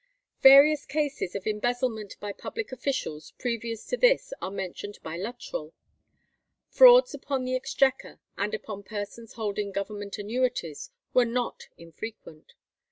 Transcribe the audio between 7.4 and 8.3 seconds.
the Exchequer,